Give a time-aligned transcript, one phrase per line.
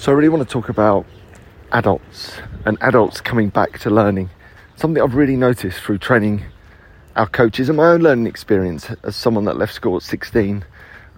[0.00, 1.04] So, I really want to talk about
[1.72, 4.30] adults and adults coming back to learning.
[4.76, 6.42] Something I've really noticed through training
[7.16, 10.64] our coaches and my own learning experience as someone that left school at 16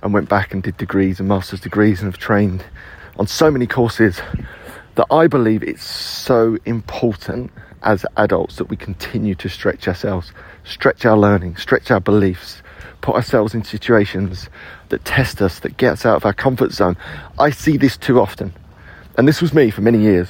[0.03, 2.65] and went back and did degrees and master's degrees and have trained
[3.21, 4.21] on so many courses
[4.97, 7.53] that I believe it's so important
[7.85, 10.33] as adults that we continue to stretch ourselves,
[10.65, 12.65] stretch our learning, stretch our beliefs,
[13.01, 14.49] put ourselves in situations
[14.89, 16.97] that test us, that get us out of our comfort zone.
[17.39, 18.53] I see this too often.
[19.17, 20.29] And this was me for many years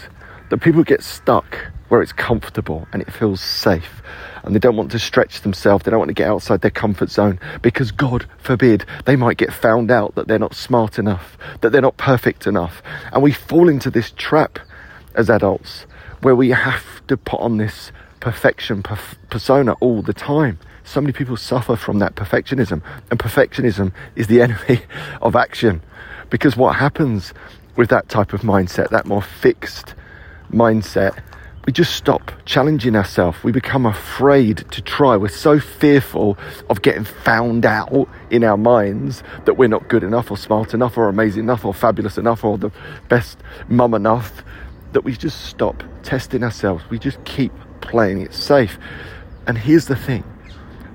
[0.51, 1.57] that people get stuck
[1.89, 4.03] where it's comfortable and it feels safe
[4.43, 7.11] and they don't want to stretch themselves, they don't want to get outside their comfort
[7.11, 11.71] zone because, God forbid, they might get found out that they're not smart enough, that
[11.71, 12.83] they're not perfect enough.
[13.13, 14.59] And we fall into this trap
[15.15, 15.87] as adults
[16.23, 20.59] where we have to put on this perfection perf- persona all the time.
[20.85, 24.83] So many people suffer from that perfectionism, and perfectionism is the enemy
[25.21, 25.83] of action
[26.31, 27.35] because what happens
[27.77, 29.95] with that type of mindset, that more fixed
[30.53, 31.19] mindset,
[31.67, 33.43] we just stop challenging ourselves.
[33.45, 35.17] We become afraid to try.
[35.17, 36.37] We're so fearful
[36.69, 40.99] of getting found out in our minds that we're not good enough or smart enough
[40.99, 42.73] or amazing enough or fabulous enough or the
[43.09, 43.39] best
[43.69, 44.43] mum enough
[44.93, 46.83] that we just stop testing ourselves.
[46.91, 48.79] We just keep playing it safe.
[49.47, 50.25] And here's the thing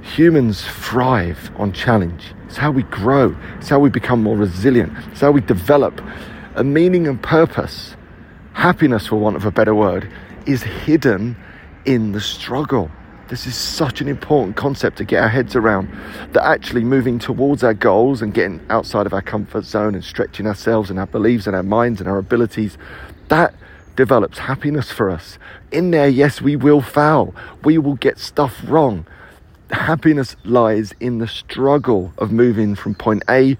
[0.02, 2.34] humans thrive on challenge.
[2.46, 6.02] It's how we grow, it's how we become more resilient, it's how we develop
[6.58, 7.96] a meaning and purpose.
[8.54, 10.12] Happiness, for want of a better word,
[10.48, 11.38] is hidden
[11.86, 12.90] in the struggle.
[13.28, 15.88] This is such an important concept to get our heads around
[16.32, 20.48] that actually moving towards our goals and getting outside of our comfort zone and stretching
[20.48, 22.78] ourselves and our beliefs and our minds and our abilities,
[23.28, 23.54] that
[23.96, 25.38] develops happiness for us.
[25.72, 29.06] In there, yes, we will fail, we will get stuff wrong.
[29.72, 33.58] Happiness lies in the struggle of moving from point A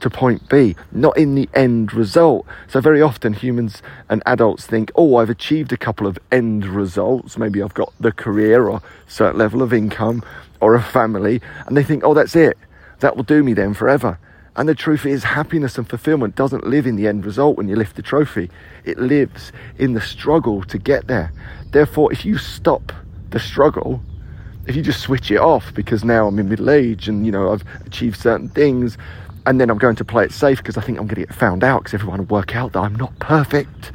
[0.00, 2.46] to point B, not in the end result.
[2.68, 7.36] So, very often humans and adults think, oh, I've achieved a couple of end results.
[7.36, 10.22] Maybe I've got the career or certain level of income
[10.60, 12.56] or a family, and they think, oh, that's it.
[13.00, 14.18] That will do me then forever.
[14.54, 17.76] And the truth is, happiness and fulfillment doesn't live in the end result when you
[17.76, 18.50] lift the trophy,
[18.84, 21.32] it lives in the struggle to get there.
[21.70, 22.92] Therefore, if you stop
[23.30, 24.02] the struggle,
[24.68, 27.50] if you just switch it off because now I'm in middle age and you know
[27.50, 28.98] I've achieved certain things,
[29.46, 31.34] and then I'm going to play it safe because I think I'm going to get
[31.34, 33.92] found out because everyone will work out that I'm not perfect.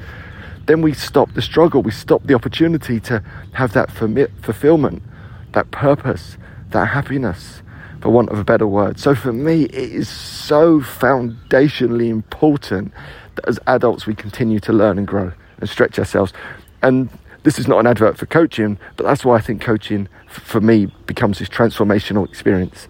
[0.66, 5.04] Then we stop the struggle, we stop the opportunity to have that fulfillment,
[5.52, 6.38] that purpose,
[6.70, 7.62] that happiness,
[8.02, 9.00] for want of a better word.
[9.00, 12.92] So for me, it is so foundationally important
[13.36, 16.34] that as adults we continue to learn and grow and stretch ourselves.
[16.82, 17.10] And
[17.44, 20.88] this is not an advert for coaching, but that's why I think coaching for me
[21.06, 22.88] becomes this transformational experience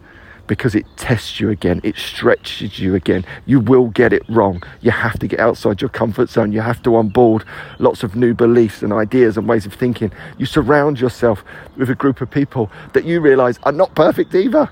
[0.48, 3.26] because it tests you again, it stretches you again.
[3.46, 4.62] You will get it wrong.
[4.82, 6.52] You have to get outside your comfort zone.
[6.52, 7.46] You have to onboard
[7.80, 10.12] lots of new beliefs and ideas and ways of thinking.
[10.38, 11.44] You surround yourself
[11.78, 14.70] with a group of people that you realize are not perfect either.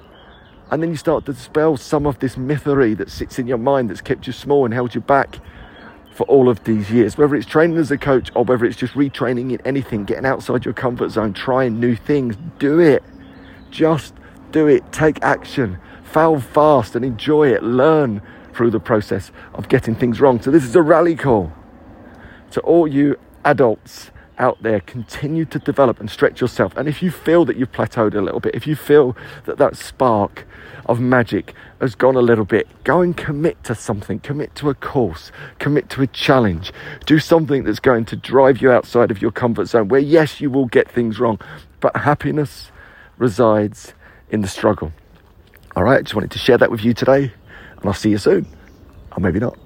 [0.72, 3.90] And then you start to dispel some of this mythery that sits in your mind
[3.90, 5.40] that's kept you small and held you back
[6.12, 7.18] for all of these years.
[7.18, 10.66] Whether it's training as a coach or whether it's just retraining in anything, getting outside
[10.66, 13.04] your comfort zone, trying new things, do it.
[13.70, 14.14] Just
[14.52, 18.22] do it, take action, fail fast and enjoy it, learn
[18.54, 20.42] through the process of getting things wrong.
[20.42, 21.54] So, this is a rally call
[22.52, 24.82] to all you adults out there.
[24.82, 26.76] Continue to develop and stretch yourself.
[26.76, 29.16] And if you feel that you've plateaued a little bit, if you feel
[29.46, 30.46] that that spark
[30.88, 34.74] of magic has gone a little bit, go and commit to something, commit to a
[34.74, 36.74] course, commit to a challenge,
[37.06, 40.50] do something that's going to drive you outside of your comfort zone where, yes, you
[40.50, 41.40] will get things wrong,
[41.80, 42.72] but happiness
[43.18, 43.94] resides
[44.32, 44.92] in the struggle.
[45.76, 47.32] All right, just wanted to share that with you today,
[47.78, 48.46] and I'll see you soon.
[49.16, 49.61] Or maybe not.